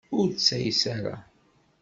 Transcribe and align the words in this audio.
Ur 0.17 0.27
ttayes 0.31 0.81
ara. 0.95 1.15